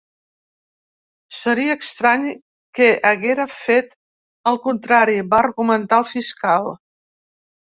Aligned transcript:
Seria 1.39 1.75
estrany 1.87 2.25
que 2.79 2.87
haguera 3.11 3.47
fet 3.59 3.93
el 4.53 4.59
contrari, 4.67 5.19
va 5.35 5.43
argumentar 5.45 6.01
el 6.05 6.09
fiscal. 6.17 6.75